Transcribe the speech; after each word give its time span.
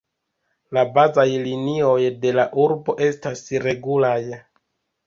La 0.77 0.83
bazaj 0.95 1.25
linioj 1.43 1.99
de 2.25 2.35
la 2.41 2.49
urbo 2.65 2.99
estas 3.11 3.47
regulaj. 3.69 4.19